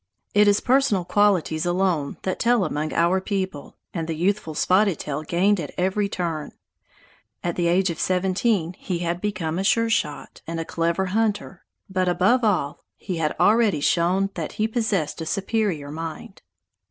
It 0.33 0.47
is 0.47 0.61
personal 0.61 1.05
qualities 1.05 1.63
alone 1.63 2.17
that 2.23 2.39
tell 2.39 2.65
among 2.65 2.91
our 2.91 3.21
people, 3.21 3.77
and 3.93 4.07
the 4.07 4.15
youthful 4.15 4.55
Spotted 4.55 4.97
Tail 4.97 5.21
gained 5.21 5.59
at 5.59 5.75
every 5.77 6.09
turn. 6.09 6.53
At 7.43 7.55
the 7.55 7.67
age 7.67 7.91
of 7.91 7.99
seventeen, 7.99 8.73
he 8.79 8.97
had 9.05 9.21
become 9.21 9.59
a 9.59 9.63
sure 9.63 9.91
shot 9.91 10.41
and 10.47 10.59
a 10.59 10.65
clever 10.65 11.05
hunter; 11.13 11.65
but, 11.87 12.09
above 12.09 12.43
all, 12.43 12.83
he 12.97 13.17
had 13.17 13.35
already 13.39 13.79
shown 13.79 14.31
that 14.33 14.53
he 14.53 14.67
possessed 14.67 15.21
a 15.21 15.25
superior 15.27 15.91
mind. 15.91 16.41